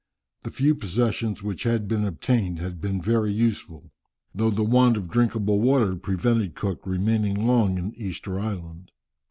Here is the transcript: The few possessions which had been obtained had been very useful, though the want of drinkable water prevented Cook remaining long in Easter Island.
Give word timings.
The 0.41 0.49
few 0.49 0.73
possessions 0.73 1.43
which 1.43 1.61
had 1.61 1.87
been 1.87 2.05
obtained 2.05 2.57
had 2.57 2.81
been 2.81 2.99
very 2.99 3.31
useful, 3.31 3.91
though 4.33 4.49
the 4.49 4.63
want 4.63 4.97
of 4.97 5.11
drinkable 5.11 5.59
water 5.59 5.95
prevented 5.95 6.55
Cook 6.55 6.87
remaining 6.87 7.45
long 7.45 7.77
in 7.77 7.93
Easter 7.95 8.39
Island. 8.39 8.89